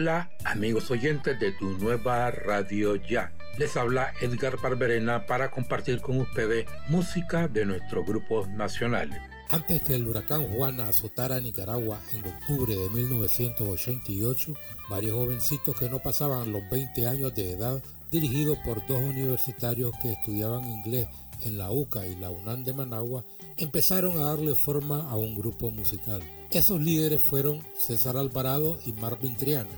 Hola 0.00 0.30
amigos 0.44 0.90
oyentes 0.90 1.38
de 1.38 1.52
tu 1.52 1.76
nueva 1.76 2.30
radio 2.30 2.96
ya. 2.96 3.34
Les 3.58 3.76
habla 3.76 4.14
Edgar 4.22 4.56
Barberena 4.58 5.26
para 5.26 5.50
compartir 5.50 6.00
con 6.00 6.18
ustedes 6.18 6.64
música 6.88 7.48
de 7.48 7.66
nuestros 7.66 8.06
grupos 8.06 8.48
nacionales. 8.48 9.20
Antes 9.50 9.82
que 9.82 9.96
el 9.96 10.08
huracán 10.08 10.48
Juana 10.48 10.88
azotara 10.88 11.38
Nicaragua 11.38 12.00
en 12.14 12.24
octubre 12.24 12.74
de 12.74 12.88
1988, 12.88 14.54
varios 14.88 15.12
jovencitos 15.12 15.78
que 15.78 15.90
no 15.90 15.98
pasaban 15.98 16.50
los 16.50 16.62
20 16.70 17.06
años 17.06 17.34
de 17.34 17.52
edad, 17.52 17.82
dirigidos 18.10 18.56
por 18.64 18.78
dos 18.86 19.02
universitarios 19.02 19.92
que 20.00 20.12
estudiaban 20.12 20.64
inglés 20.64 21.08
en 21.42 21.58
la 21.58 21.72
UCA 21.72 22.06
y 22.06 22.14
la 22.14 22.30
UNAM 22.30 22.64
de 22.64 22.72
Managua, 22.72 23.22
empezaron 23.58 24.16
a 24.16 24.28
darle 24.28 24.54
forma 24.54 25.10
a 25.10 25.16
un 25.16 25.34
grupo 25.34 25.70
musical. 25.70 26.22
Esos 26.50 26.80
líderes 26.80 27.20
fueron 27.20 27.62
César 27.78 28.16
Alvarado 28.16 28.78
y 28.86 28.92
Marvin 28.94 29.36
Triana, 29.36 29.68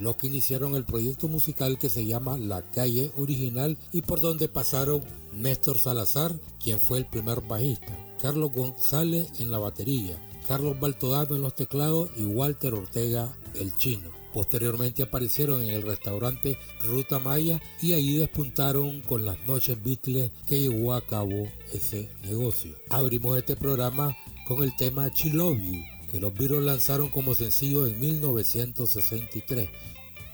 los 0.00 0.16
que 0.16 0.26
iniciaron 0.26 0.74
el 0.74 0.84
proyecto 0.84 1.28
musical 1.28 1.78
que 1.78 1.88
se 1.88 2.06
llama 2.06 2.36
La 2.36 2.62
Calle 2.62 3.12
Original 3.16 3.78
y 3.92 4.02
por 4.02 4.20
donde 4.20 4.48
pasaron 4.48 5.02
Néstor 5.32 5.78
Salazar, 5.78 6.38
quien 6.62 6.78
fue 6.78 6.98
el 6.98 7.06
primer 7.06 7.42
bajista, 7.42 7.96
Carlos 8.20 8.50
González 8.52 9.28
en 9.38 9.50
la 9.50 9.58
batería, 9.58 10.20
Carlos 10.48 10.78
Baltodano 10.80 11.36
en 11.36 11.42
los 11.42 11.54
teclados 11.54 12.10
y 12.16 12.24
Walter 12.24 12.74
Ortega 12.74 13.34
el 13.54 13.76
chino. 13.76 14.10
Posteriormente 14.32 15.02
aparecieron 15.02 15.62
en 15.62 15.70
el 15.70 15.82
restaurante 15.82 16.56
Ruta 16.84 17.18
Maya 17.18 17.60
y 17.82 17.94
ahí 17.94 18.16
despuntaron 18.16 19.00
con 19.02 19.24
las 19.24 19.36
noches 19.46 19.82
Beatles 19.82 20.30
que 20.46 20.60
llevó 20.60 20.94
a 20.94 21.00
cabo 21.00 21.48
ese 21.72 22.10
negocio. 22.22 22.76
Abrimos 22.90 23.36
este 23.36 23.56
programa 23.56 24.16
con 24.46 24.62
el 24.62 24.74
tema 24.76 25.08
She 25.08 25.30
Love 25.30 25.58
You, 25.58 25.82
que 26.10 26.20
los 26.20 26.34
Beatles 26.34 26.62
lanzaron 26.62 27.08
como 27.08 27.34
sencillo 27.34 27.86
en 27.86 27.98
1963. 28.00 29.68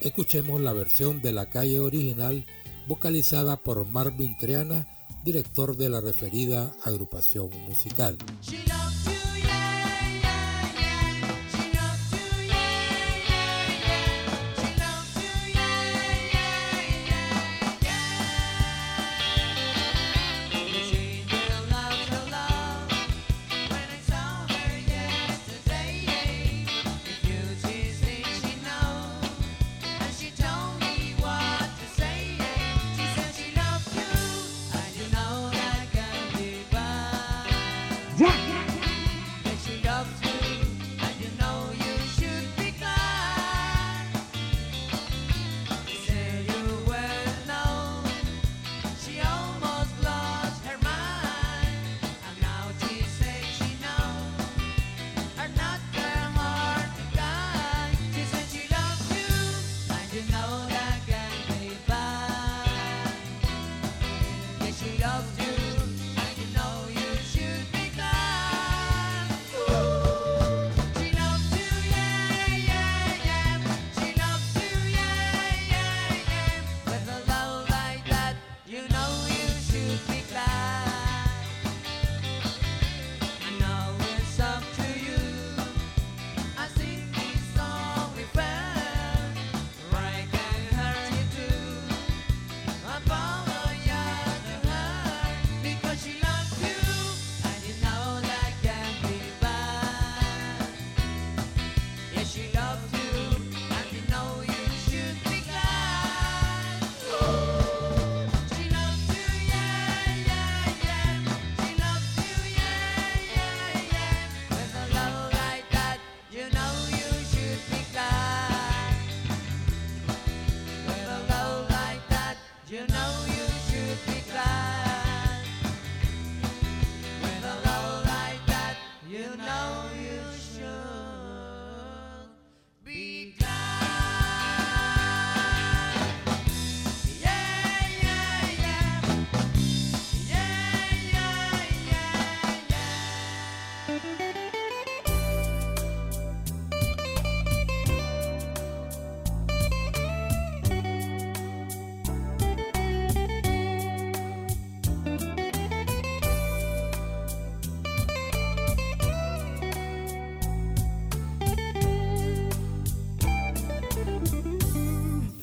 Escuchemos 0.01 0.61
la 0.61 0.73
versión 0.73 1.21
de 1.21 1.31
la 1.31 1.49
calle 1.49 1.79
original 1.79 2.45
vocalizada 2.87 3.57
por 3.57 3.87
Marvin 3.87 4.37
Triana, 4.37 4.87
director 5.23 5.75
de 5.75 5.89
la 5.89 6.01
referida 6.01 6.73
agrupación 6.83 7.49
musical. 7.67 8.17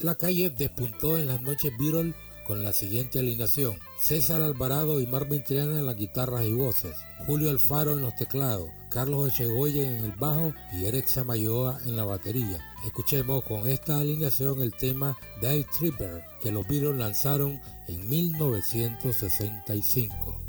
La 0.05 0.15
calle 0.17 0.51
despuntó 0.51 1.17
en 1.17 1.29
las 1.29 1.41
noches 1.41 1.73
Beatle 1.79 2.13
con 2.47 2.63
la 2.63 2.75
siguiente 2.75 3.21
alineación. 3.21 3.79
César 3.99 4.43
Alvarado 4.43 5.01
y 5.01 5.07
Marvin 5.07 5.43
Triana 5.43 5.79
en 5.79 5.87
las 5.87 5.97
guitarras 5.97 6.45
y 6.45 6.53
voces, 6.53 6.95
Julio 7.27 7.49
Alfaro 7.49 7.95
en 7.95 8.03
los 8.03 8.15
teclados, 8.15 8.69
Carlos 8.91 9.33
Echegoyen 9.33 9.95
en 9.95 10.05
el 10.05 10.13
bajo 10.13 10.53
y 10.75 10.85
Eric 10.85 11.07
Samayoa 11.07 11.81
en 11.87 11.97
la 11.97 12.05
batería. 12.05 12.63
Escuchemos 12.85 13.45
con 13.45 13.67
esta 13.67 13.99
alineación 13.99 14.61
el 14.61 14.73
tema 14.73 15.17
Day 15.41 15.65
Tripper 15.79 16.23
que 16.43 16.53
los 16.53 16.69
Beatles 16.69 16.97
lanzaron 16.97 17.59
en 17.89 18.07
1965. 18.07 20.44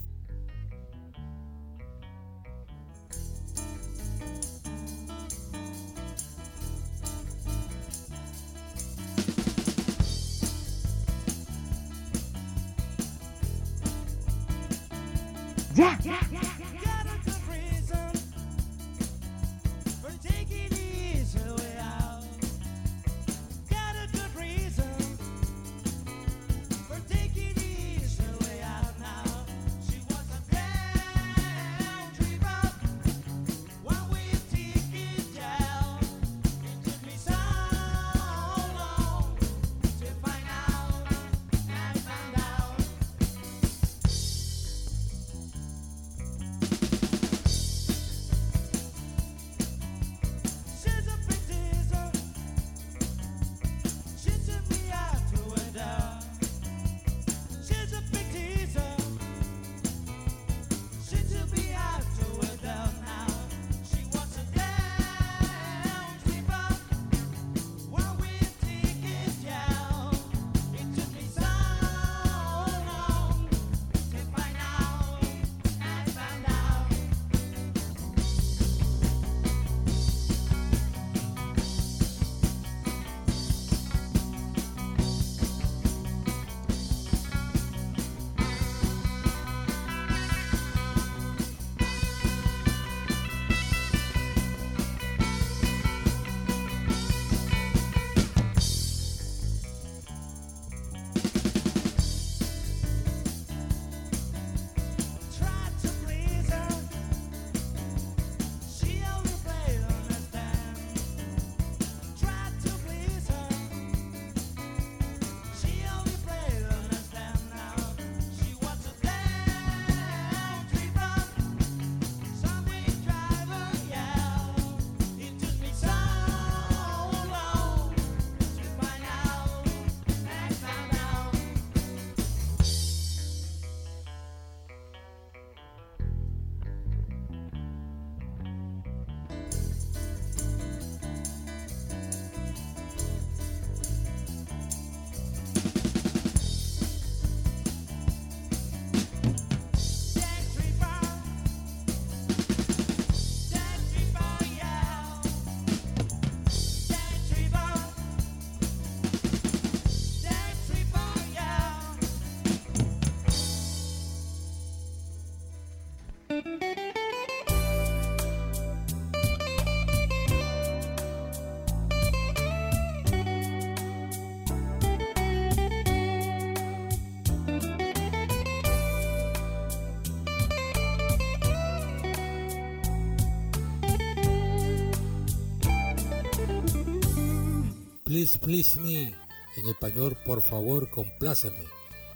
Please 188.16 188.40
Please 188.40 188.80
Me, 188.80 189.14
en 189.58 189.66
español 189.68 190.18
Por 190.26 190.42
favor 190.42 190.90
compláceme, 190.90 191.66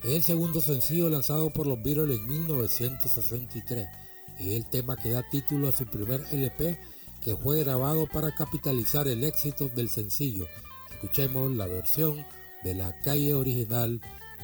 es 0.01 0.12
el 0.12 0.24
segundo 0.24 0.62
sencillo 0.62 1.10
lanzado 1.10 1.50
por 1.50 1.68
los 1.68 1.84
Beatles 1.84 2.19
en 2.19 2.25
1963. 2.25 3.86
Es 4.40 4.48
el 4.48 4.66
tema 4.68 4.96
que 4.96 5.10
da 5.10 5.30
título 5.30 5.68
a 5.68 5.74
su 5.74 5.86
primer 5.86 6.22
LP 6.31 6.80
que 7.22 7.36
fue 7.36 7.66
grabado 7.66 8.07
para 8.07 8.34
capitalizar 8.34 9.10
el 9.10 9.25
éxito 9.25 9.68
del 9.68 9.89
sencillo. 9.89 10.48
Escuchemos 10.89 11.51
la 11.51 11.68
versión 11.68 12.25
de 12.63 12.75
la 12.75 12.98
calle 13.01 13.34
original 13.34 14.00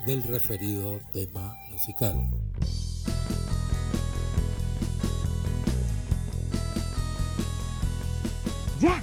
del 0.06 0.24
referido 0.24 1.00
tema 1.14 1.56
musical. 1.72 2.32
Ya, 8.82 9.02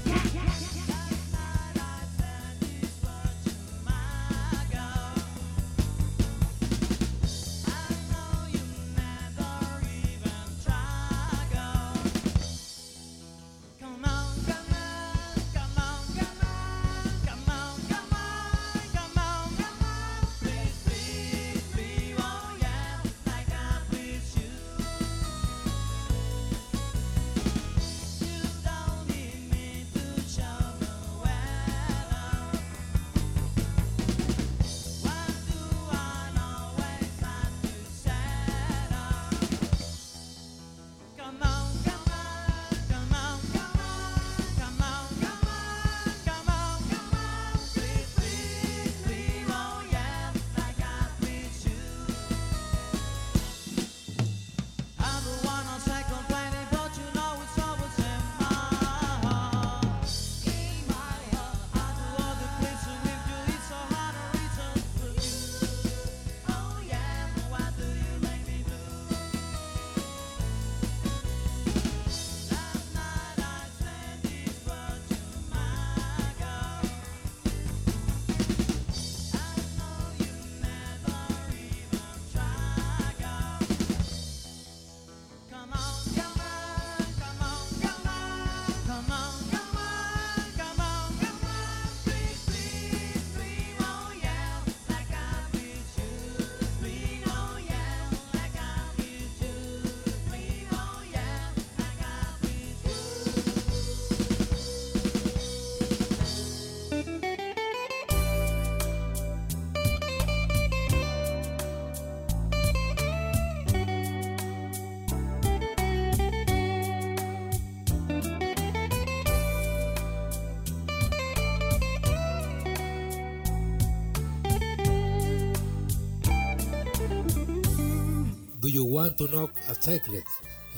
You 128.72 128.84
Want 128.84 129.18
to 129.18 129.28
Know 129.28 129.50
a 129.68 129.74
Secret? 129.74 130.24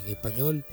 En 0.02 0.10
español, 0.10 0.64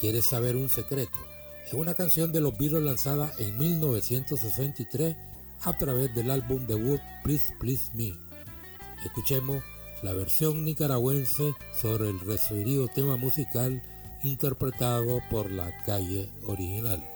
¿Quieres 0.00 0.24
saber 0.24 0.56
un 0.56 0.70
secreto? 0.70 1.18
Es 1.66 1.74
una 1.74 1.94
canción 1.94 2.32
de 2.32 2.40
los 2.40 2.56
Beatles 2.56 2.82
lanzada 2.82 3.32
en 3.38 3.56
1963 3.58 5.14
a 5.62 5.76
través 5.76 6.14
del 6.14 6.30
álbum 6.30 6.66
debut 6.66 7.00
Please 7.22 7.54
Please 7.60 7.90
Me. 7.94 8.18
Escuchemos 9.04 9.62
la 10.02 10.14
versión 10.14 10.64
nicaragüense 10.64 11.54
sobre 11.80 12.08
el 12.08 12.18
referido 12.20 12.88
tema 12.88 13.16
musical 13.16 13.82
interpretado 14.22 15.20
por 15.30 15.50
la 15.50 15.70
calle 15.84 16.30
original. 16.46 17.13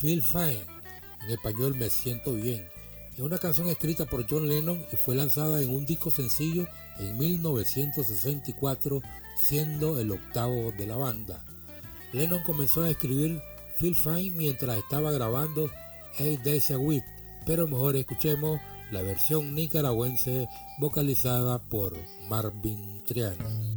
Feel 0.00 0.22
Fine, 0.22 0.64
en 1.24 1.30
español 1.30 1.74
Me 1.74 1.90
Siento 1.90 2.32
Bien. 2.32 2.64
Es 3.14 3.18
una 3.18 3.38
canción 3.38 3.66
escrita 3.66 4.06
por 4.06 4.24
John 4.30 4.48
Lennon 4.48 4.86
y 4.92 4.96
fue 4.96 5.16
lanzada 5.16 5.60
en 5.60 5.70
un 5.70 5.86
disco 5.86 6.12
sencillo 6.12 6.68
en 7.00 7.18
1964, 7.18 9.02
siendo 9.36 9.98
el 9.98 10.12
octavo 10.12 10.70
de 10.70 10.86
la 10.86 10.94
banda. 10.94 11.44
Lennon 12.12 12.44
comenzó 12.44 12.82
a 12.82 12.90
escribir 12.90 13.42
Feel 13.74 13.96
Fine 13.96 14.36
mientras 14.36 14.78
estaba 14.78 15.10
grabando 15.10 15.68
Eight 16.20 16.42
Days 16.42 16.70
a 16.70 16.78
Week, 16.78 17.04
pero 17.44 17.66
mejor 17.66 17.96
escuchemos 17.96 18.60
la 18.92 19.02
versión 19.02 19.52
nicaragüense 19.56 20.48
vocalizada 20.78 21.58
por 21.58 21.96
Marvin 22.28 23.02
Triano. 23.04 23.67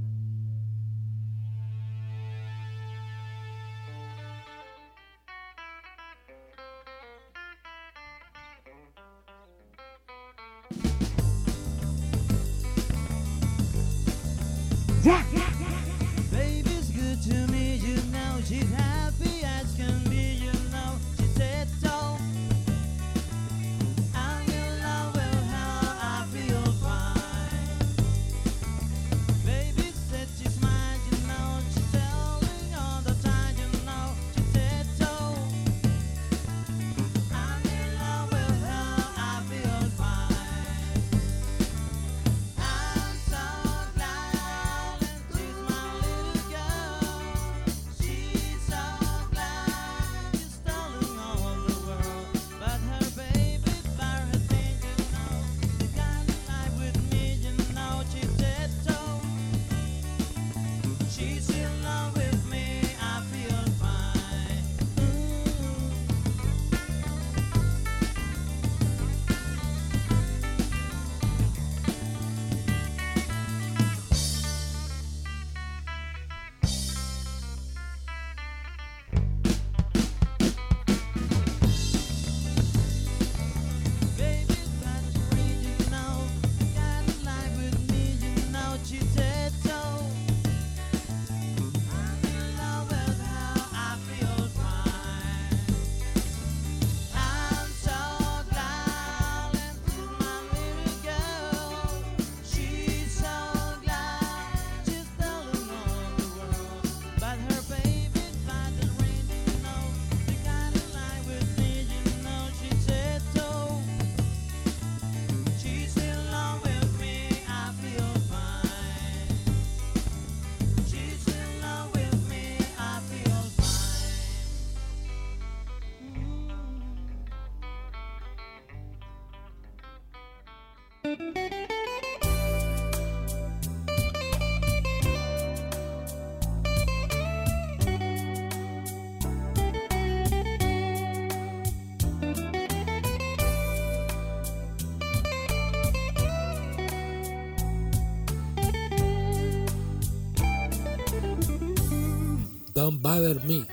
Don't 152.81 152.99
Bother 152.99 153.43
Me, 153.43 153.67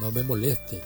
No 0.00 0.12
Me 0.12 0.22
Moleste. 0.22 0.80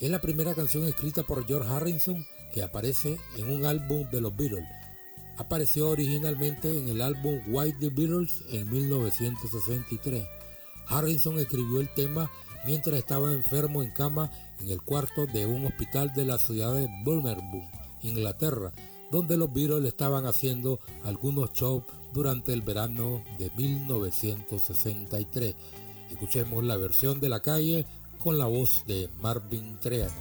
Es 0.00 0.08
la 0.08 0.18
primera 0.18 0.54
canción 0.54 0.84
escrita 0.84 1.22
por 1.22 1.46
George 1.46 1.68
Harrison 1.68 2.26
que 2.54 2.62
aparece 2.62 3.18
en 3.36 3.52
un 3.52 3.66
álbum 3.66 4.08
de 4.08 4.22
los 4.22 4.34
Beatles. 4.34 4.64
Apareció 5.36 5.90
originalmente 5.90 6.74
en 6.74 6.88
el 6.88 7.02
álbum 7.02 7.38
White 7.48 7.76
the 7.80 7.90
Beatles 7.90 8.44
en 8.48 8.70
1963. 8.70 10.24
Harrison 10.86 11.38
escribió 11.38 11.80
el 11.80 11.92
tema 11.92 12.30
mientras 12.64 12.96
estaba 12.96 13.34
enfermo 13.34 13.82
en 13.82 13.90
cama 13.90 14.32
en 14.58 14.70
el 14.70 14.80
cuarto 14.80 15.26
de 15.26 15.44
un 15.44 15.66
hospital 15.66 16.14
de 16.14 16.24
la 16.24 16.38
ciudad 16.38 16.72
de 16.72 16.88
Birmingham, 17.04 17.68
Inglaterra, 18.00 18.72
donde 19.10 19.36
los 19.36 19.52
Beatles 19.52 19.84
estaban 19.84 20.24
haciendo 20.24 20.80
algunos 21.04 21.52
shows 21.52 21.82
durante 22.14 22.54
el 22.54 22.62
verano 22.62 23.22
de 23.38 23.50
1963. 23.54 25.56
Escuchemos 26.10 26.64
la 26.64 26.76
versión 26.76 27.20
de 27.20 27.28
la 27.28 27.40
calle 27.40 27.86
con 28.18 28.38
la 28.38 28.46
voz 28.46 28.84
de 28.86 29.08
Marvin 29.20 29.78
Treano. 29.80 30.12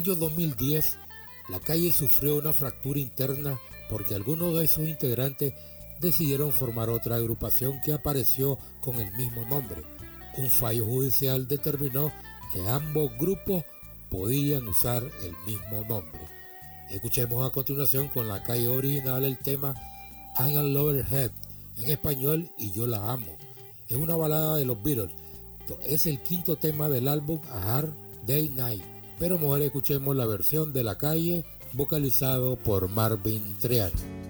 Año 0.00 0.16
2010, 0.16 0.96
la 1.50 1.60
calle 1.60 1.92
sufrió 1.92 2.38
una 2.38 2.54
fractura 2.54 2.98
interna 2.98 3.60
porque 3.90 4.14
algunos 4.14 4.58
de 4.58 4.66
sus 4.66 4.88
integrantes 4.88 5.52
decidieron 6.00 6.52
formar 6.52 6.88
otra 6.88 7.16
agrupación 7.16 7.82
que 7.84 7.92
apareció 7.92 8.58
con 8.80 8.98
el 8.98 9.12
mismo 9.12 9.44
nombre. 9.44 9.82
Un 10.38 10.48
fallo 10.48 10.86
judicial 10.86 11.46
determinó 11.46 12.10
que 12.50 12.66
ambos 12.66 13.10
grupos 13.18 13.64
podían 14.08 14.66
usar 14.68 15.02
el 15.02 15.36
mismo 15.44 15.84
nombre. 15.86 16.22
Escuchemos 16.88 17.46
a 17.46 17.52
continuación 17.52 18.08
con 18.08 18.26
la 18.26 18.42
calle 18.42 18.68
original 18.68 19.22
el 19.22 19.36
tema 19.36 19.74
I'm 20.38 20.56
a 20.56 20.62
Loverhead 20.62 21.30
en 21.76 21.90
español 21.90 22.50
y 22.56 22.72
yo 22.72 22.86
la 22.86 23.12
amo. 23.12 23.36
Es 23.86 23.98
una 23.98 24.16
balada 24.16 24.56
de 24.56 24.64
los 24.64 24.82
Beatles. 24.82 25.12
Es 25.84 26.06
el 26.06 26.20
quinto 26.22 26.56
tema 26.56 26.88
del 26.88 27.06
álbum 27.06 27.38
A 27.50 27.76
Hard 27.76 27.92
Day 28.26 28.48
Night 28.48 28.99
pero 29.20 29.38
mejor 29.38 29.60
escuchemos 29.60 30.16
la 30.16 30.24
versión 30.24 30.72
de 30.72 30.82
la 30.82 30.96
calle 30.96 31.44
vocalizado 31.74 32.56
por 32.56 32.88
Marvin 32.88 33.54
Triano. 33.60 34.29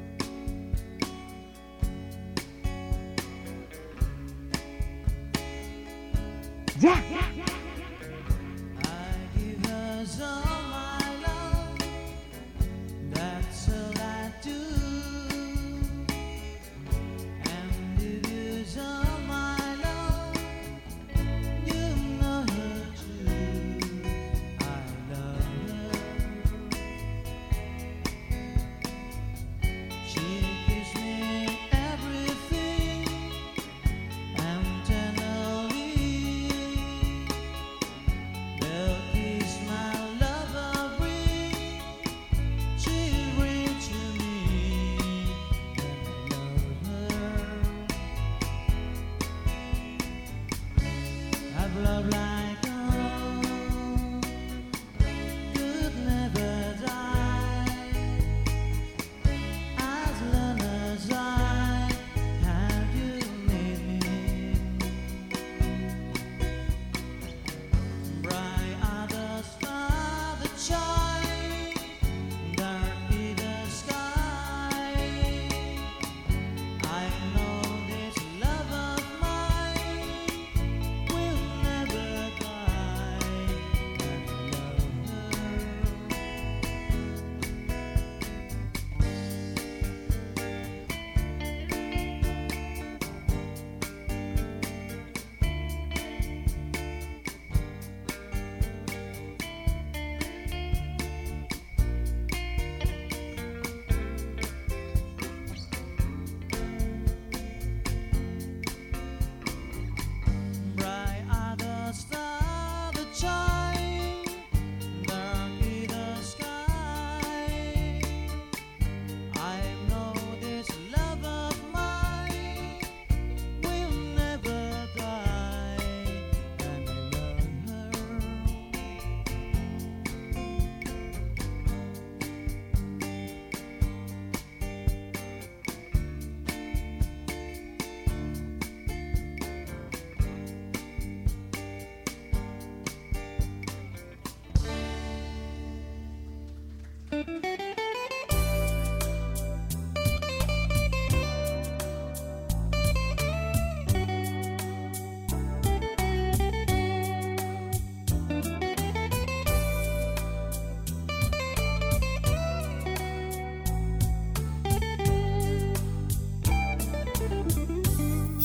hablar. 51.91 52.40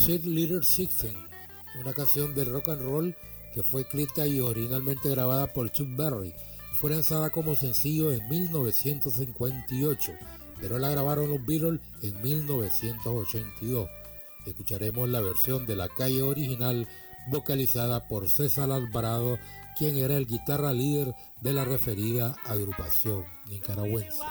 Sweet 0.06 0.26
Little 0.26 0.63
Sixteen, 0.63 1.15
una 1.80 1.91
canción 1.91 2.36
de 2.36 2.46
rock 2.46 2.70
and 2.70 2.82
roll 2.84 3.15
que 3.56 3.63
fue 3.63 3.82
escrita 3.82 4.28
y 4.28 4.39
originalmente 4.39 5.10
grabada 5.10 5.52
por 5.52 5.72
Chuck 5.72 5.88
Berry. 5.96 6.32
Fue 6.80 6.91
lanzada 6.91 7.32
como 7.32 7.56
sencillo 7.56 8.12
en 8.12 8.30
1958, 8.30 10.12
pero 10.62 10.78
la 10.78 10.91
grabaron 10.91 11.32
los 11.32 11.44
Beatles 11.44 11.82
en 12.04 12.22
1982. 12.22 13.89
Escucharemos 14.46 15.10
la 15.10 15.22
versión 15.22 15.65
de 15.65 15.76
la 15.76 15.89
calle 15.89 16.22
original 16.22 16.88
vocalizada 17.32 18.08
por 18.08 18.30
César 18.30 18.70
Alvarado, 18.70 19.39
quien 19.76 19.98
era 19.98 20.18
el 20.18 20.28
guitarra 20.28 20.72
líder 20.72 21.15
de 21.41 21.54
la 21.54 21.65
referida 21.65 22.36
agrupación 22.46 23.26
nicaragüense. 23.50 24.22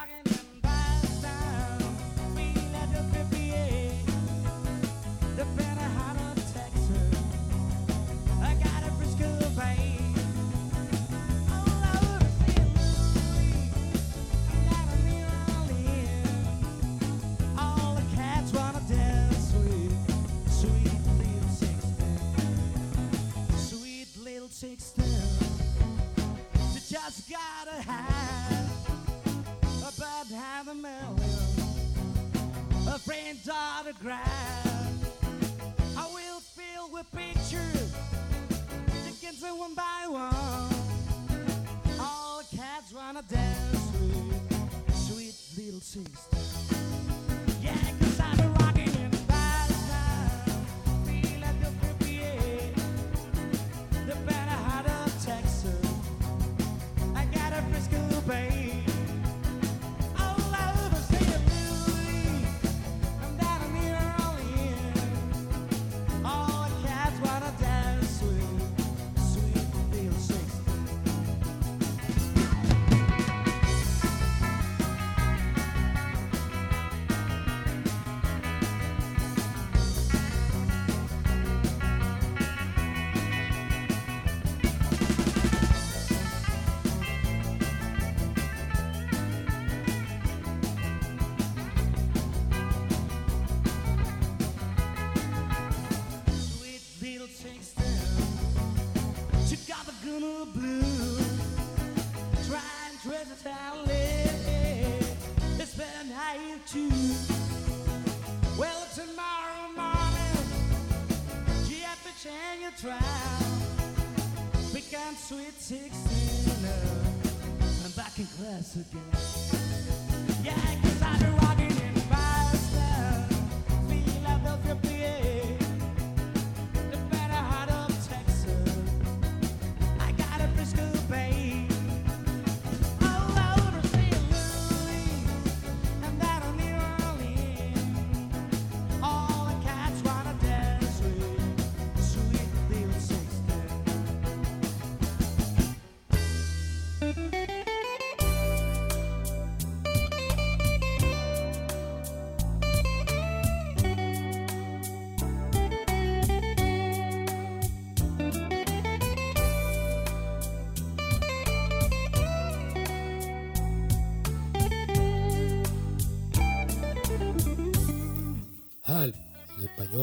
A 33.34 33.42
friend's 33.42 33.48
autograph. 33.48 34.66
I 35.96 36.06
will 36.12 36.40
fill 36.40 36.90
with 36.90 37.10
pictures, 37.12 37.92
taken 39.04 39.34
one 39.58 39.74
by 39.74 40.06
one. 40.08 42.00
All 42.00 42.42
the 42.42 42.56
cats 42.56 42.92
wanna 42.92 43.22
dance 43.22 43.92
with 44.00 44.96
sweet 44.96 45.34
little 45.56 45.80
sister. 45.80 46.33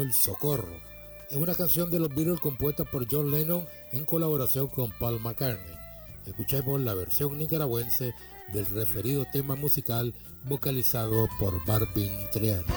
Español 0.01 0.13
Socorro, 0.13 0.81
es 1.29 1.37
una 1.37 1.53
canción 1.55 1.89
de 1.89 1.99
los 1.99 2.09
Beatles 2.09 2.39
compuesta 2.39 2.83
por 2.83 3.07
John 3.09 3.31
Lennon 3.31 3.65
en 3.91 4.05
colaboración 4.05 4.67
con 4.67 4.91
Paul 4.99 5.19
McCartney. 5.19 5.75
Escuchemos 6.25 6.81
la 6.81 6.93
versión 6.93 7.37
nicaragüense 7.37 8.13
del 8.53 8.65
referido 8.67 9.25
tema 9.31 9.55
musical 9.55 10.13
vocalizado 10.43 11.27
por 11.39 11.65
Marvin 11.67 12.11
Triana. 12.31 12.70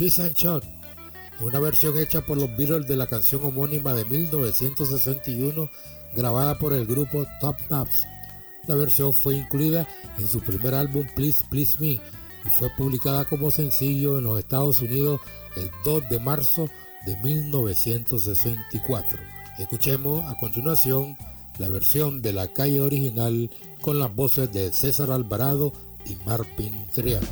Twist 0.00 0.20
and 0.20 0.32
Shot, 0.32 0.64
una 1.42 1.60
versión 1.60 1.98
hecha 1.98 2.22
por 2.22 2.38
los 2.38 2.48
Beatles 2.56 2.88
de 2.88 2.96
la 2.96 3.06
canción 3.06 3.44
homónima 3.44 3.92
de 3.92 4.06
1961 4.06 5.68
grabada 6.16 6.58
por 6.58 6.72
el 6.72 6.86
grupo 6.86 7.26
Top 7.38 7.56
Naps. 7.68 8.06
La 8.66 8.76
versión 8.76 9.12
fue 9.12 9.36
incluida 9.36 9.86
en 10.16 10.26
su 10.26 10.40
primer 10.40 10.74
álbum 10.74 11.06
Please 11.14 11.44
Please 11.50 11.76
Me 11.80 11.88
y 11.88 12.00
fue 12.58 12.70
publicada 12.78 13.26
como 13.26 13.50
sencillo 13.50 14.16
en 14.16 14.24
los 14.24 14.38
Estados 14.38 14.80
Unidos 14.80 15.20
el 15.54 15.70
2 15.84 16.08
de 16.08 16.18
marzo 16.18 16.70
de 17.04 17.16
1964. 17.16 19.18
Escuchemos 19.58 20.24
a 20.24 20.34
continuación 20.38 21.14
la 21.58 21.68
versión 21.68 22.22
de 22.22 22.32
la 22.32 22.48
calle 22.48 22.80
original 22.80 23.50
con 23.82 23.98
las 23.98 24.14
voces 24.14 24.50
de 24.50 24.72
César 24.72 25.10
Alvarado 25.10 25.74
y 26.06 26.14
Marpin 26.24 26.86
Triana. 26.94 27.28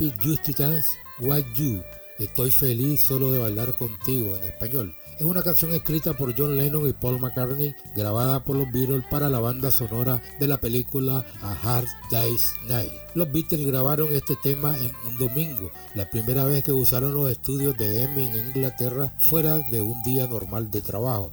Happy 0.00 0.12
just 0.18 0.58
dance 0.58 0.98
with 1.20 1.44
you. 1.56 1.82
Estoy 2.18 2.50
feliz 2.50 3.00
solo 3.00 3.30
de 3.30 3.38
bailar 3.38 3.76
contigo 3.76 4.34
en 4.36 4.44
español. 4.44 4.94
Es 5.18 5.24
una 5.26 5.42
canción 5.42 5.72
escrita 5.72 6.14
por 6.14 6.34
John 6.36 6.56
Lennon 6.56 6.88
y 6.88 6.94
Paul 6.94 7.20
McCartney, 7.20 7.74
grabada 7.94 8.42
por 8.42 8.56
los 8.56 8.72
Beatles 8.72 9.04
para 9.10 9.28
la 9.28 9.40
banda 9.40 9.70
sonora 9.70 10.22
de 10.38 10.46
la 10.46 10.58
película 10.58 11.26
A 11.42 11.52
Hard 11.62 11.86
Day's 12.10 12.54
Night. 12.66 12.90
Los 13.14 13.30
Beatles 13.30 13.66
grabaron 13.66 14.10
este 14.12 14.36
tema 14.36 14.74
en 14.78 14.92
un 15.06 15.18
domingo, 15.18 15.70
la 15.94 16.08
primera 16.08 16.44
vez 16.44 16.64
que 16.64 16.72
usaron 16.72 17.12
los 17.12 17.30
estudios 17.30 17.76
de 17.76 18.04
EMI 18.04 18.24
en 18.24 18.46
Inglaterra 18.48 19.12
fuera 19.18 19.58
de 19.58 19.82
un 19.82 20.02
día 20.02 20.26
normal 20.26 20.70
de 20.70 20.80
trabajo. 20.80 21.32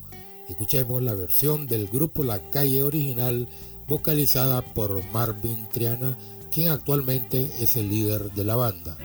Escuchemos 0.50 1.02
la 1.02 1.14
versión 1.14 1.68
del 1.68 1.88
grupo 1.88 2.26
La 2.26 2.40
Calle 2.50 2.84
original, 2.84 3.48
vocalizada 3.88 4.62
por 4.62 5.02
Marvin 5.14 5.68
Triana, 5.70 6.18
quien 6.52 6.70
actualmente 6.70 7.50
es 7.60 7.78
el 7.78 7.90
líder 7.90 8.32
de 8.32 8.44
la 8.44 8.56
banda. 8.56 8.98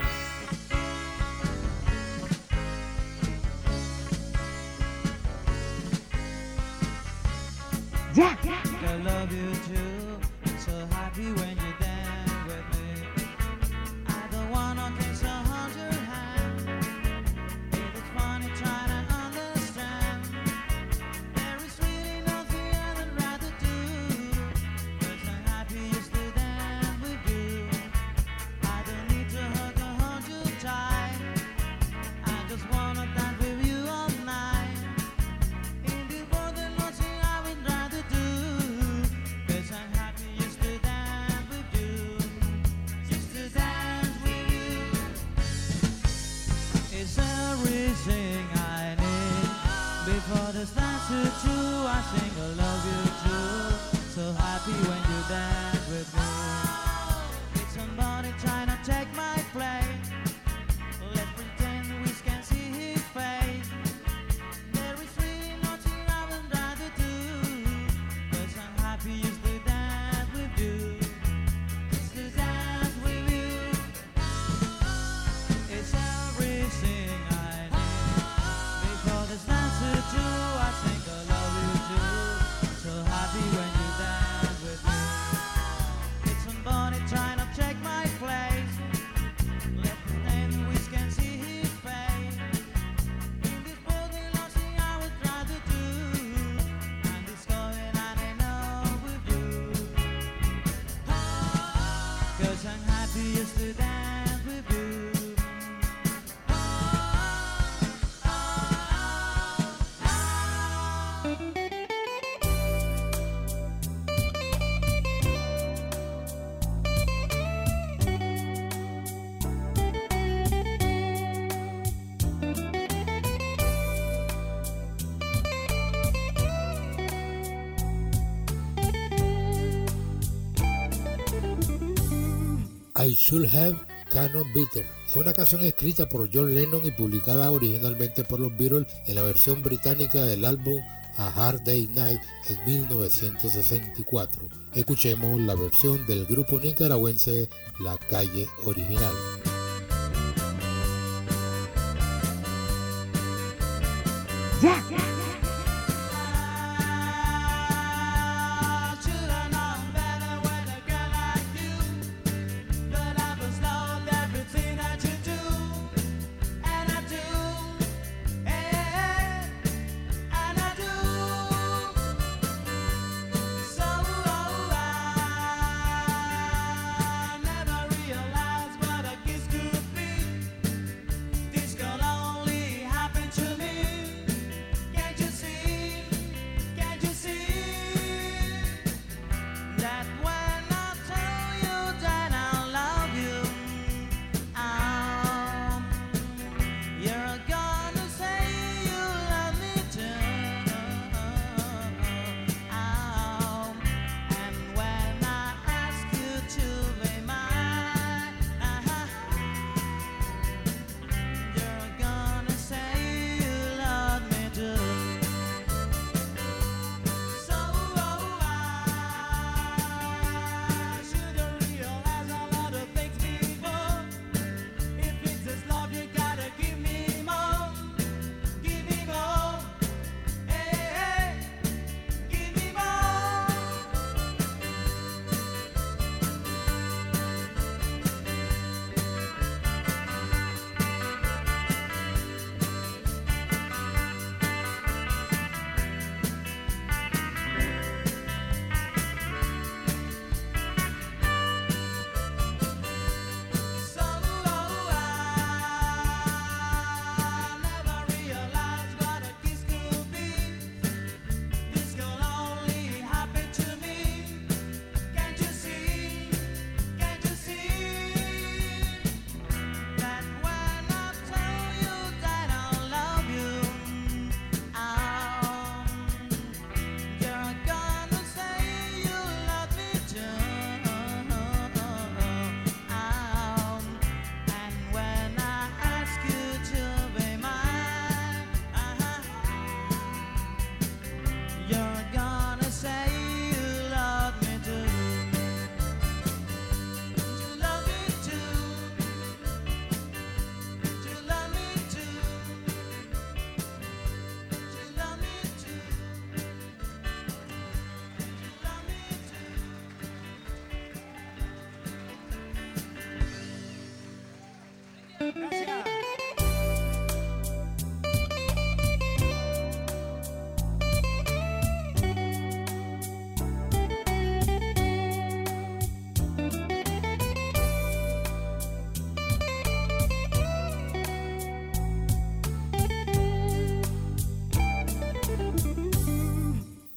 Should 133.23 133.55
Have 133.55 133.77
Canon 134.11 134.53
Bitter. 134.53 134.85
Fue 135.07 135.23
una 135.23 135.33
canción 135.33 135.65
escrita 135.65 136.09
por 136.09 136.29
John 136.33 136.53
Lennon 136.53 136.85
y 136.85 136.91
publicada 136.91 137.53
originalmente 137.53 138.25
por 138.25 138.41
los 138.41 138.57
Beatles 138.57 138.89
en 139.07 139.15
la 139.15 139.23
versión 139.23 139.63
británica 139.63 140.25
del 140.25 140.45
álbum 140.45 140.83
A 141.19 141.29
Hard 141.29 141.63
Day 141.63 141.89
Night 141.95 142.21
en 142.49 142.65
1964. 142.67 144.49
Escuchemos 144.75 145.41
la 145.41 145.55
versión 145.55 146.05
del 146.07 146.27
grupo 146.27 146.59
nicaragüense 146.59 147.49
La 147.79 147.97
Calle 147.97 148.49
Original. 148.65 149.15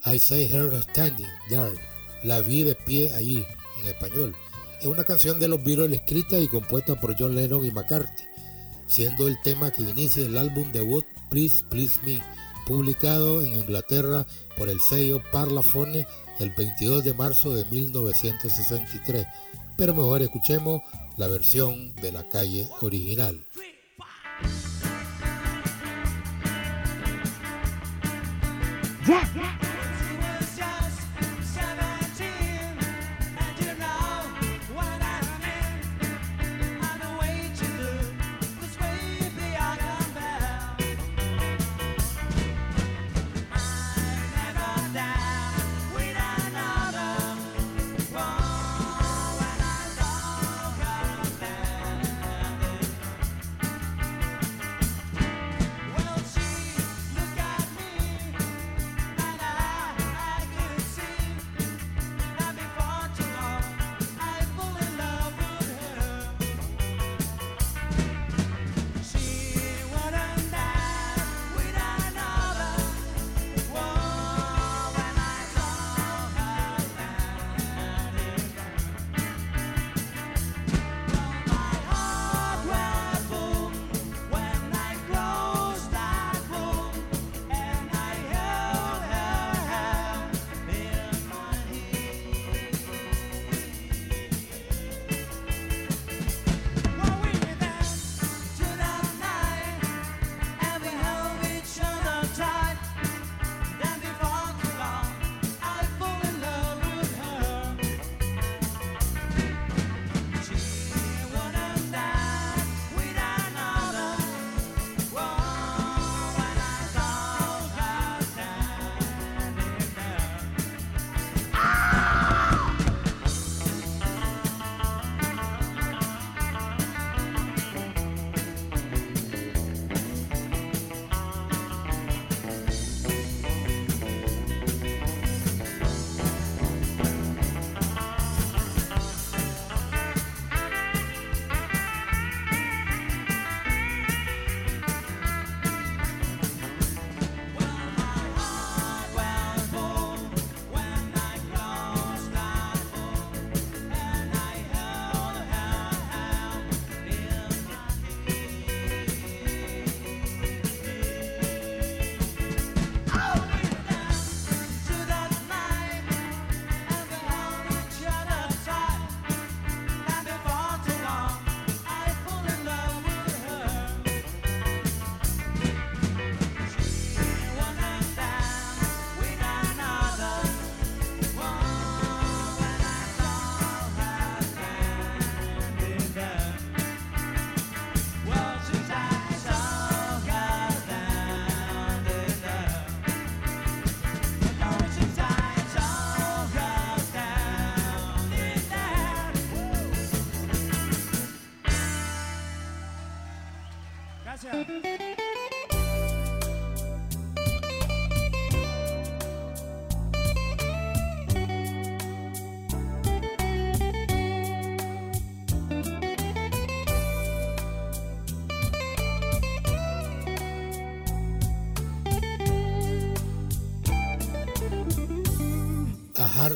I 0.07 0.17
say 0.17 0.47
her 0.47 0.71
standing 0.81 1.27
there. 1.49 1.73
La 2.23 2.41
vi 2.41 2.63
de 2.63 2.73
pie 2.73 3.13
allí, 3.13 3.45
en 3.81 3.89
español 3.89 4.33
es 4.85 4.91
una 4.91 5.03
canción 5.03 5.39
de 5.39 5.47
los 5.47 5.63
Beatles 5.63 5.99
escrita 5.99 6.37
y 6.37 6.47
compuesta 6.47 6.93
por 6.93 7.15
John 7.17 7.33
Lennon 7.33 7.65
y 7.65 7.71
McCartney, 7.71 8.27
siendo 8.85 9.27
el 9.27 9.41
tema 9.41 9.71
que 9.71 9.81
inicia 9.81 10.23
el 10.23 10.37
álbum 10.37 10.71
debut 10.71 11.03
Please 11.31 11.65
Please 11.71 11.99
Me, 12.05 12.21
publicado 12.67 13.43
en 13.43 13.55
Inglaterra 13.55 14.27
por 14.55 14.69
el 14.69 14.79
sello 14.79 15.23
Parlophone 15.31 16.05
el 16.39 16.51
22 16.51 17.03
de 17.03 17.15
marzo 17.15 17.55
de 17.55 17.65
1963. 17.65 19.25
Pero 19.75 19.95
mejor 19.95 20.21
escuchemos 20.21 20.83
la 21.17 21.27
versión 21.29 21.95
de 21.95 22.11
la 22.11 22.29
calle 22.29 22.69
original. 22.81 23.43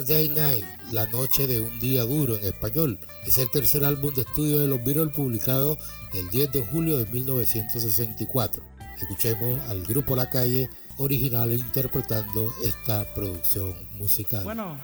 A 0.10 0.12
Hard 0.12 0.18
Day 0.18 0.30
Night, 0.30 0.66
La 0.92 1.06
Noche 1.08 1.46
de 1.46 1.60
un 1.60 1.80
Día 1.80 2.04
Duro 2.04 2.36
en 2.36 2.46
español, 2.46 3.00
es 3.26 3.38
el 3.38 3.50
tercer 3.52 3.84
álbum 3.86 4.14
de 4.14 4.22
estudio 4.22 4.60
de 4.60 4.68
los 4.68 4.84
Beatles 4.84 5.14
publicado 5.14 5.78
el 6.14 6.30
10 6.30 6.52
de 6.52 6.66
julio 6.66 6.98
de 6.98 7.06
1964. 7.12 8.64
Escuchemos 9.00 9.60
al 9.70 9.84
grupo 9.84 10.16
La 10.16 10.30
Calle 10.30 10.70
original 10.98 11.52
interpretando 11.54 12.52
esta 12.66 13.06
producción 13.14 13.76
musical. 13.98 14.44
Bueno, 14.44 14.78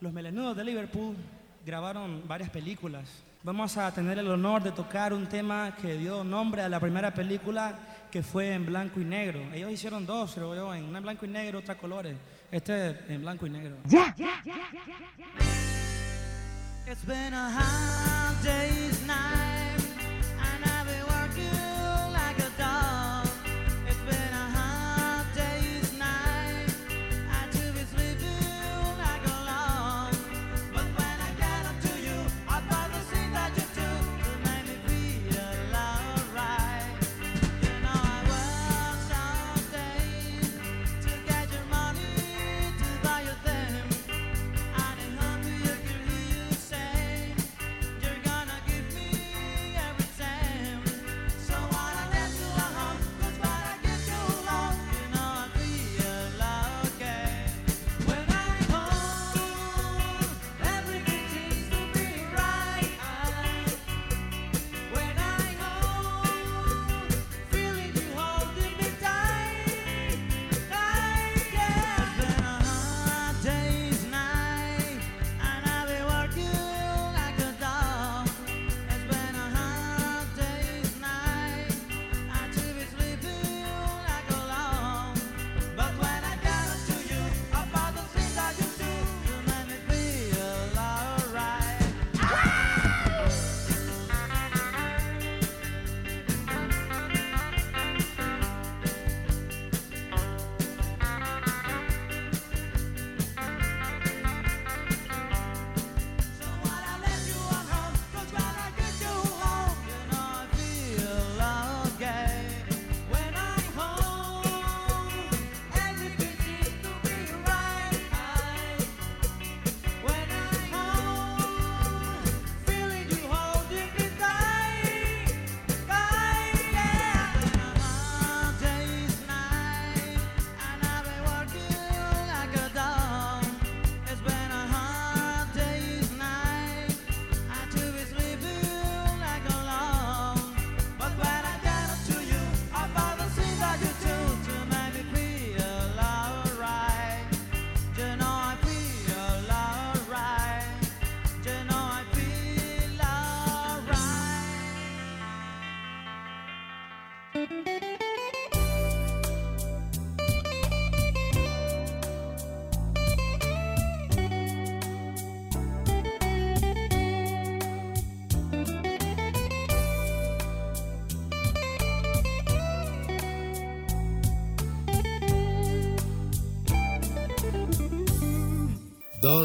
los 0.00 0.12
melenudos 0.12 0.56
de 0.56 0.64
Liverpool 0.64 1.14
grabaron 1.64 2.22
varias 2.26 2.50
películas. 2.50 3.04
Vamos 3.44 3.76
a 3.76 3.92
tener 3.92 4.18
el 4.18 4.28
honor 4.28 4.62
de 4.62 4.72
tocar 4.72 5.12
un 5.12 5.26
tema 5.26 5.76
que 5.80 5.96
dio 5.96 6.24
nombre 6.24 6.62
a 6.62 6.68
la 6.68 6.80
primera 6.80 7.14
película 7.14 7.78
que 8.10 8.22
fue 8.22 8.52
en 8.52 8.66
blanco 8.66 9.00
y 9.00 9.04
negro. 9.04 9.40
Ellos 9.52 9.70
hicieron 9.70 10.06
dos, 10.06 10.34
creo 10.34 10.54
yo, 10.54 10.74
en 10.74 10.84
una 10.84 10.98
en 10.98 11.04
blanco 11.04 11.26
y 11.26 11.28
negro, 11.28 11.58
otra 11.58 11.76
colores. 11.76 12.16
Este 12.50 12.96
en 13.08 13.20
blanco 13.20 13.46
y 13.46 13.50
negro. 13.50 13.76
It's 16.90 17.04
been 17.04 17.34
a 17.34 17.50
hard 17.50 18.42
day's 18.42 19.06
night, 19.06 19.57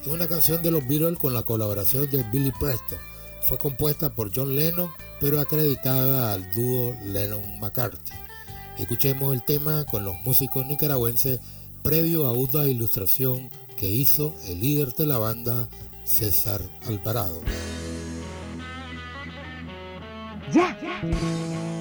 Es 0.00 0.08
una 0.08 0.26
canción 0.26 0.62
de 0.62 0.70
los 0.70 0.86
Beatles 0.86 1.18
con 1.18 1.34
la 1.34 1.42
colaboración 1.42 2.08
de 2.10 2.22
Billy 2.32 2.52
Preston. 2.58 2.98
Fue 3.42 3.58
compuesta 3.58 4.14
por 4.14 4.34
John 4.34 4.56
Lennon, 4.56 4.90
pero 5.20 5.40
acreditada 5.40 6.32
al 6.32 6.50
dúo 6.52 6.96
Lennon-McCarthy. 7.04 8.12
Escuchemos 8.78 9.34
el 9.34 9.44
tema 9.44 9.84
con 9.84 10.04
los 10.04 10.18
músicos 10.20 10.66
nicaragüenses 10.66 11.40
previo 11.82 12.26
a 12.26 12.32
una 12.32 12.64
ilustración 12.66 13.50
que 13.76 13.90
hizo 13.90 14.34
el 14.46 14.60
líder 14.60 14.94
de 14.94 15.06
la 15.06 15.18
banda, 15.18 15.68
César 16.04 16.60
Alvarado. 16.86 17.40
Don't 20.52 21.71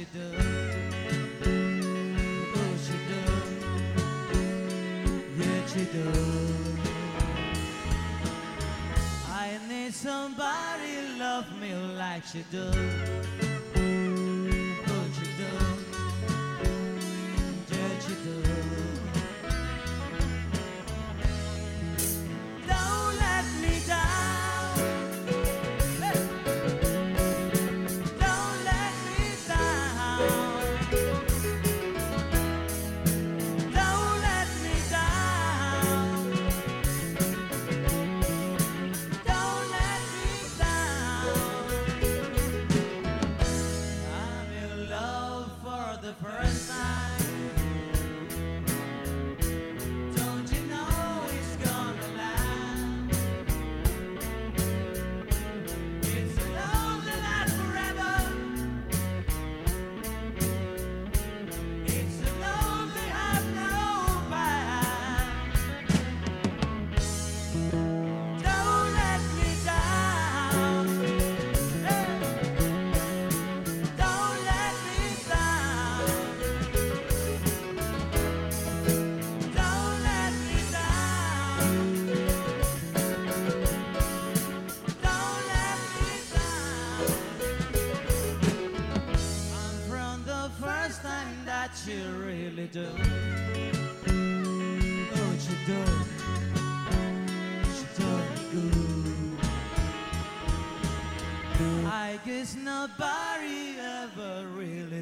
she 0.00 0.06
do. 0.18 0.28
Oh, 2.56 2.74
she 2.84 2.96
do. 3.10 3.22
Yeah, 5.38 5.60
she 5.66 5.82
do. 5.92 6.06
I 9.28 9.58
need 9.68 9.92
somebody 9.92 10.94
love 11.18 11.48
me 11.60 11.74
like 11.98 12.24
she 12.24 12.44
do. 12.50 12.66
Oh, 14.88 15.06
she 15.16 15.26
do. 15.40 15.50
Yeah, 17.70 17.92
she 18.00 18.14
do. 18.24 18.89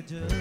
do. 0.08 0.37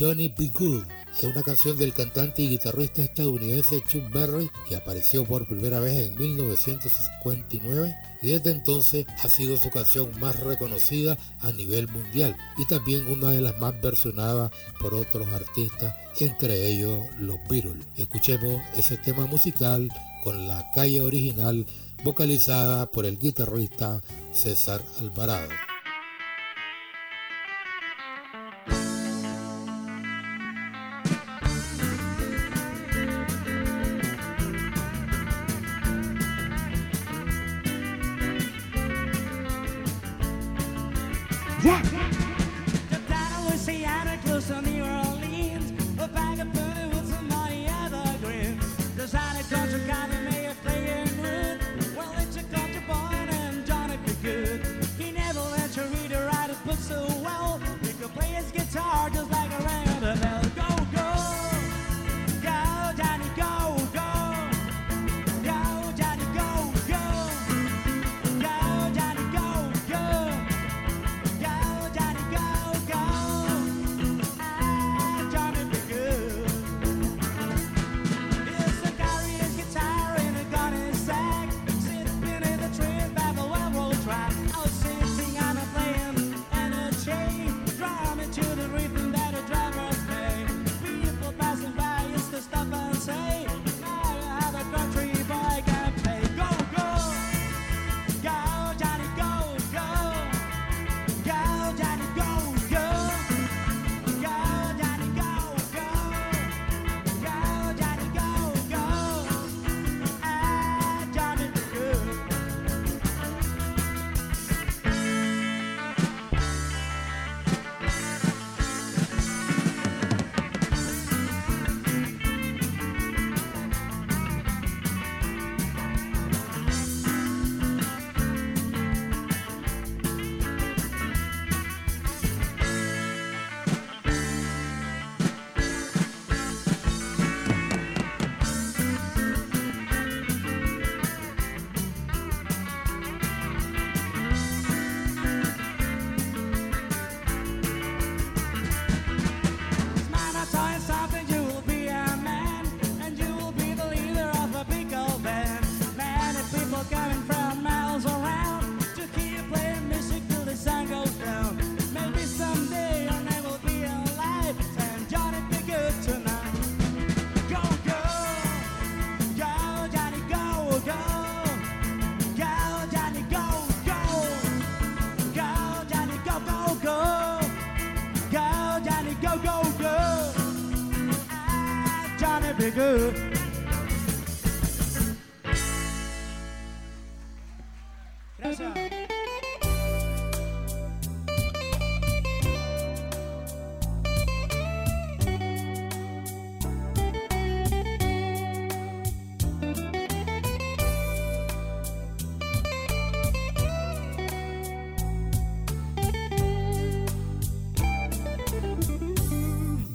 Johnny 0.00 0.28
B. 0.28 0.50
Good 0.58 0.84
es 1.18 1.24
una 1.24 1.42
canción 1.42 1.76
del 1.76 1.92
cantante 1.92 2.40
y 2.40 2.48
guitarrista 2.48 3.02
estadounidense 3.02 3.82
Chuck 3.82 4.10
Berry 4.10 4.50
que 4.66 4.76
apareció 4.76 5.26
por 5.26 5.46
primera 5.46 5.78
vez 5.78 6.08
en 6.08 6.14
1959 6.14 7.94
y 8.22 8.30
desde 8.30 8.52
entonces 8.52 9.04
ha 9.22 9.28
sido 9.28 9.58
su 9.58 9.68
canción 9.68 10.10
más 10.18 10.40
reconocida 10.40 11.18
a 11.40 11.52
nivel 11.52 11.86
mundial 11.88 12.34
y 12.56 12.64
también 12.64 13.06
una 13.08 13.28
de 13.28 13.42
las 13.42 13.58
más 13.58 13.78
versionadas 13.82 14.50
por 14.80 14.94
otros 14.94 15.28
artistas, 15.28 15.94
entre 16.18 16.68
ellos 16.68 16.98
los 17.18 17.36
Beatles. 17.50 17.84
Escuchemos 17.98 18.62
ese 18.76 18.96
tema 18.96 19.26
musical 19.26 19.92
con 20.24 20.48
la 20.48 20.70
calle 20.74 21.02
original 21.02 21.66
vocalizada 22.04 22.86
por 22.86 23.04
el 23.04 23.18
guitarrista 23.18 24.00
César 24.32 24.80
Alvarado. 24.98 25.50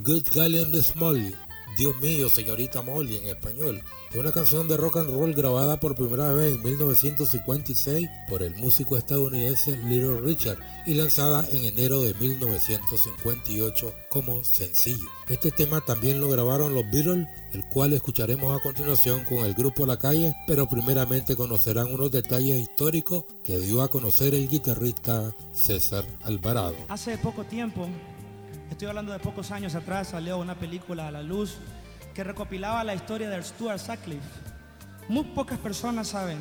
Good 0.06 0.28
Gallen 0.32 0.70
Miss 0.70 0.94
Molly, 0.94 1.34
Dios 1.76 2.00
mío, 2.00 2.28
señorita 2.28 2.80
Molly 2.80 3.16
en 3.16 3.26
español, 3.26 3.82
es 4.10 4.16
una 4.16 4.30
canción 4.30 4.68
de 4.68 4.76
rock 4.76 4.98
and 4.98 5.10
roll 5.10 5.34
grabada 5.34 5.80
por 5.80 5.96
primera 5.96 6.32
vez 6.32 6.54
en 6.54 6.62
1956 6.62 8.08
por 8.28 8.44
el 8.44 8.54
músico 8.54 8.96
estadounidense 8.96 9.76
Little 9.76 10.20
Richard 10.20 10.58
y 10.86 10.94
lanzada 10.94 11.44
en 11.50 11.64
enero 11.64 12.02
de 12.02 12.14
1958 12.14 13.92
como 14.08 14.44
sencillo. 14.44 15.06
Este 15.28 15.50
tema 15.50 15.80
también 15.80 16.20
lo 16.20 16.28
grabaron 16.28 16.72
los 16.72 16.88
Beatles, 16.88 17.26
el 17.52 17.64
cual 17.68 17.92
escucharemos 17.92 18.56
a 18.56 18.62
continuación 18.62 19.24
con 19.24 19.38
el 19.38 19.54
grupo 19.54 19.86
La 19.86 19.98
Calle, 19.98 20.34
pero 20.46 20.68
primeramente 20.68 21.34
conocerán 21.34 21.92
unos 21.92 22.12
detalles 22.12 22.60
históricos 22.60 23.24
que 23.42 23.58
dio 23.58 23.82
a 23.82 23.88
conocer 23.88 24.34
el 24.34 24.48
guitarrista 24.48 25.34
César 25.52 26.04
Alvarado. 26.22 26.76
Hace 26.88 27.18
poco 27.18 27.42
tiempo, 27.42 27.88
estoy 28.70 28.88
hablando 28.88 29.12
de 29.12 29.18
pocos 29.18 29.50
años 29.50 29.74
atrás, 29.74 30.08
salió 30.08 30.38
una 30.38 30.54
película 30.54 31.08
a 31.08 31.10
la 31.10 31.22
luz 31.22 31.58
que 32.14 32.24
recopilaba 32.24 32.82
la 32.84 32.94
historia 32.94 33.28
de 33.28 33.42
Stuart 33.42 33.78
Sutcliffe. 33.78 34.26
Muy 35.08 35.24
pocas 35.24 35.58
personas 35.58 36.08
saben 36.08 36.38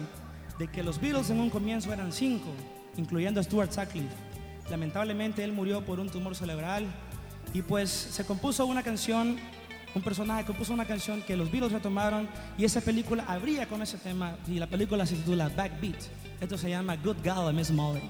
de 0.58 0.68
que 0.68 0.84
los 0.84 1.00
Beatles 1.00 1.30
en 1.30 1.40
un 1.40 1.50
comienzo 1.50 1.92
eran 1.94 2.12
cinco, 2.12 2.50
incluyendo 2.98 3.42
Stuart 3.44 3.72
Sutcliffe. 3.72 4.16
Lamentablemente 4.70 5.44
él 5.44 5.52
murió 5.52 5.86
por 5.86 6.00
un 6.00 6.10
tumor 6.10 6.36
cerebral 6.36 6.86
y 7.54 7.62
pues 7.62 7.90
se 7.90 8.26
compuso 8.26 8.66
una 8.66 8.84
canción, 8.84 9.38
un 9.94 10.02
personaje 10.02 10.46
compuso 10.46 10.74
una 10.74 10.86
canción 10.86 11.22
que 11.22 11.38
los 11.38 11.52
Beatles 11.52 11.74
retomaron 11.74 12.28
y 12.58 12.66
esa 12.66 12.82
película 12.82 13.26
abría 13.28 13.68
con 13.68 13.82
ese 13.82 13.98
tema 13.98 14.36
y 14.48 14.60
la 14.60 14.68
película 14.68 15.06
se 15.06 15.16
titula 15.16 15.50
Backbeat. 15.50 16.02
Esto 16.42 16.58
se 16.58 16.70
llama 16.70 16.96
Good 16.96 17.18
Gal 17.24 17.54
Miss 17.54 17.72
Molly. 17.72 18.02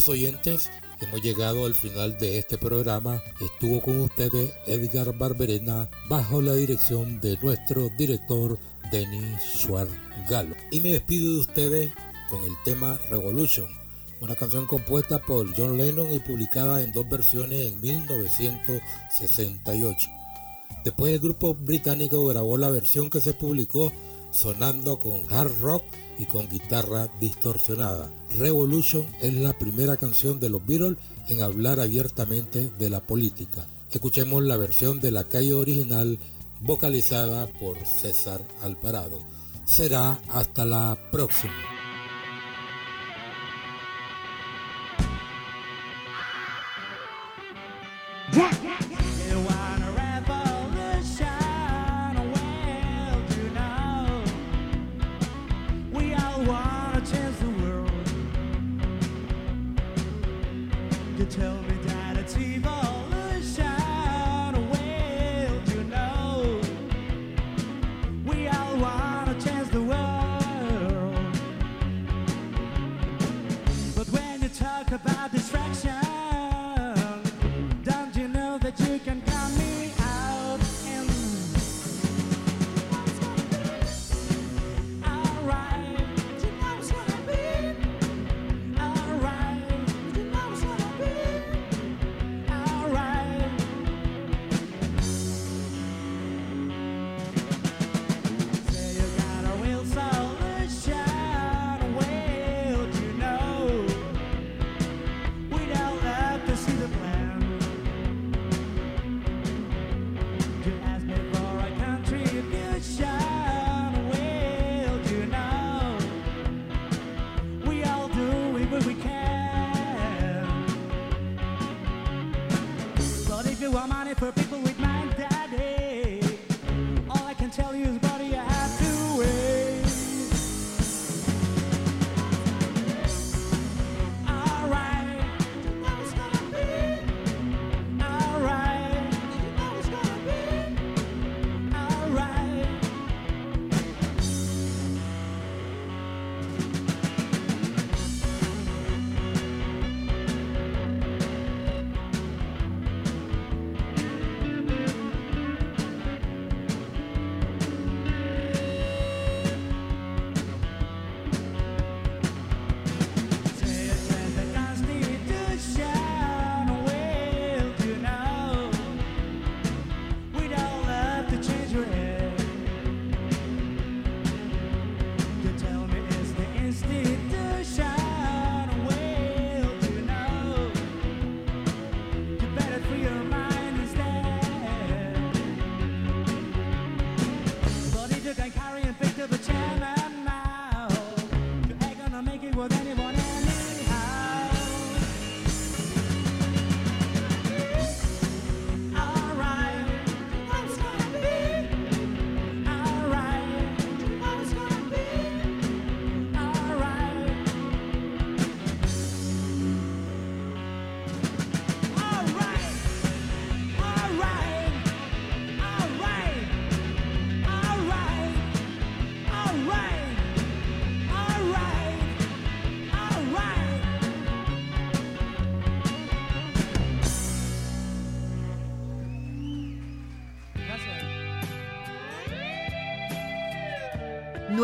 Amigos 0.00 0.16
oyentes, 0.16 0.70
hemos 1.02 1.20
llegado 1.20 1.66
al 1.66 1.74
final 1.74 2.16
de 2.16 2.38
este 2.38 2.56
programa. 2.56 3.22
Estuvo 3.38 3.82
con 3.82 4.00
ustedes 4.00 4.50
Edgar 4.66 5.14
Barberena 5.18 5.90
bajo 6.08 6.40
la 6.40 6.54
dirección 6.54 7.20
de 7.20 7.36
nuestro 7.42 7.90
director 7.98 8.58
Denis 8.90 9.42
Schwartz 9.58 9.92
Galo. 10.26 10.56
Y 10.70 10.80
me 10.80 10.92
despido 10.92 11.34
de 11.34 11.40
ustedes 11.40 11.92
con 12.30 12.42
el 12.44 12.54
tema 12.64 12.98
Revolution, 13.10 13.66
una 14.22 14.36
canción 14.36 14.64
compuesta 14.64 15.18
por 15.18 15.54
John 15.54 15.76
Lennon 15.76 16.10
y 16.10 16.18
publicada 16.18 16.82
en 16.82 16.94
dos 16.94 17.06
versiones 17.06 17.70
en 17.70 17.78
1968. 17.82 20.08
Después 20.82 21.12
el 21.12 21.20
grupo 21.20 21.54
británico 21.54 22.24
grabó 22.24 22.56
la 22.56 22.70
versión 22.70 23.10
que 23.10 23.20
se 23.20 23.34
publicó 23.34 23.92
sonando 24.30 25.00
con 25.00 25.20
hard 25.30 25.60
rock 25.60 25.84
y 26.18 26.26
con 26.26 26.48
guitarra 26.48 27.08
distorsionada. 27.20 28.10
Revolution 28.38 29.06
es 29.20 29.34
la 29.34 29.52
primera 29.58 29.96
canción 29.96 30.38
de 30.38 30.50
los 30.50 30.64
Beatles 30.64 30.98
en 31.28 31.42
hablar 31.42 31.80
abiertamente 31.80 32.70
de 32.78 32.90
la 32.90 33.00
política. 33.00 33.66
Escuchemos 33.90 34.42
la 34.42 34.56
versión 34.56 35.00
de 35.00 35.10
la 35.10 35.24
calle 35.24 35.54
original 35.54 36.18
vocalizada 36.60 37.46
por 37.46 37.78
César 37.86 38.40
Alvarado. 38.62 39.18
Será 39.64 40.20
hasta 40.28 40.64
la 40.64 40.98
próxima. 41.10 41.54
about 75.04 75.32
distraction. 75.32 75.99